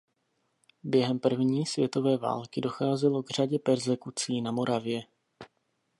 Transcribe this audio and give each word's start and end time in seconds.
Během 0.83 1.19
první 1.19 1.65
světové 1.65 2.17
války 2.17 2.61
docházelo 2.61 3.23
k 3.23 3.29
řadě 3.29 3.59
perzekucí 3.59 4.41
na 4.41 4.51
Moravě. 4.51 5.01